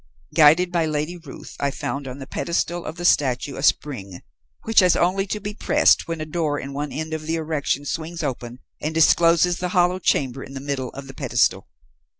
[0.33, 4.23] Guided by Lady Ruth, I found on the pedestal of the statue a spring,
[4.63, 7.85] which has only to be pressed when a door in one end of the erection
[7.85, 11.67] swings open, and discloses the hollow chamber in the middle of the pedestal.